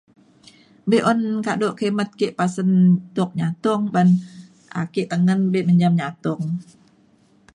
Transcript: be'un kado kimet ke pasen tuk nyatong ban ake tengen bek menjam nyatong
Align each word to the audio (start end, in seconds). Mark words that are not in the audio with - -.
be'un 0.89 1.19
kado 1.45 1.67
kimet 1.79 2.09
ke 2.19 2.27
pasen 2.37 2.69
tuk 3.15 3.29
nyatong 3.39 3.83
ban 3.93 4.07
ake 4.81 5.01
tengen 5.11 5.39
bek 5.51 5.65
menjam 5.67 5.93
nyatong 5.99 6.43